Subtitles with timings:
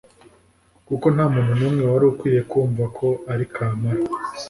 [0.87, 4.01] kuko nta muntu n’umwe wari ukwiye kumva ko ari kamara.